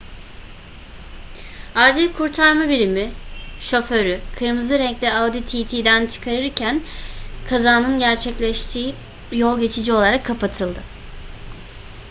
acil 1.75 2.13
kurtarma 2.13 2.69
birimi 2.69 3.11
şoförü 3.59 4.19
kırmızı 4.39 4.79
renkli 4.79 5.11
audi 5.13 5.45
tt'den 5.45 6.07
çıkarırken 6.07 6.81
kazanın 7.49 7.99
gerçekleştiği 7.99 8.95
yol 9.31 9.59
geçici 9.59 9.93
olarak 9.93 10.25
kapatıldı 10.25 10.79